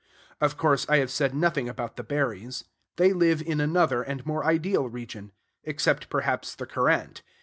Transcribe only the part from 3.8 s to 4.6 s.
and more